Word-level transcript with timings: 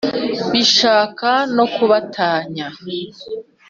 bishaka 0.51 1.29
no 1.55 1.65
kubatanya 1.75 2.67